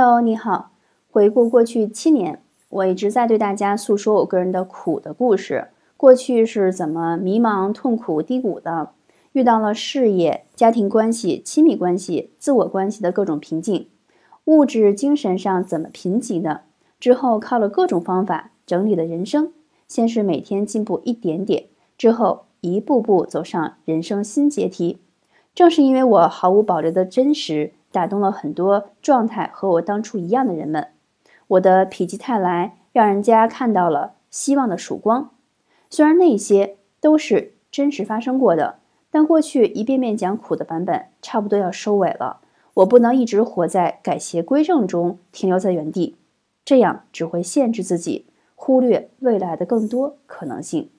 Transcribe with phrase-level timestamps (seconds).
[0.00, 0.70] Hello，你好。
[1.10, 5.70] 回顾过去七年，我一直在对大家诉说我个人的苦的故事。
[5.96, 8.90] 过去是怎么迷茫、痛苦、低谷的？
[9.32, 13.88] 遇到了事业、家庭关系、亲密关系、自我关系的各种瓶颈，
[14.44, 16.60] 物质、精神上怎么贫瘠的？
[17.00, 19.52] 之后靠了各种方法整理了人生。
[19.88, 21.64] 先是每天进步一点点，
[21.96, 24.98] 之后一步步走上人生新阶梯。
[25.56, 27.72] 正是因为我毫无保留的真实。
[27.90, 30.88] 打动了很多状态和我当初一样的人们，
[31.46, 35.30] 我的否极泰来让人家看到了希望的曙光。
[35.90, 38.78] 虽然那些都是真实发生过的，
[39.10, 42.40] 但过去一遍遍讲苦的版本差不多要收尾了。
[42.74, 46.16] 我不能一直活在改邪归正中，停留在原地，
[46.64, 50.90] 这样只会限制自己，忽略未来的更多可能性。